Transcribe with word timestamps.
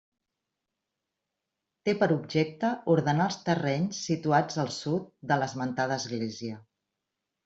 Té 1.89 1.93
per 1.99 2.07
objecte 2.15 2.71
ordenar 2.93 3.27
els 3.31 3.37
terrenys 3.49 3.99
situats 4.09 4.57
al 4.63 4.71
sud 4.79 5.05
de 5.33 5.37
l'esmentada 5.43 5.99
església. 6.05 6.57